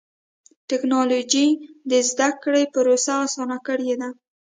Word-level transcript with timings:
ټکنالوجي 0.69 1.47
د 1.91 1.93
زدهکړې 2.09 2.63
پروسه 2.73 3.13
اسانه 3.25 3.57
کړې 3.67 3.93
ده. 4.01 4.09